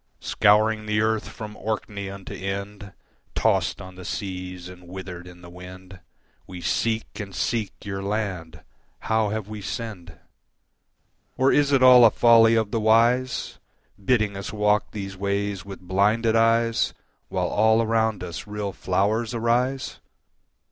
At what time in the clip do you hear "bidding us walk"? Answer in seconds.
14.03-14.89